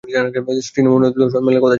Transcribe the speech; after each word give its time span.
স্ত্রী 0.67 0.81
নমুনার 0.83 1.13
দর্শন 1.13 1.41
মেলে 1.45 1.59
কদাচিৎ। 1.59 1.69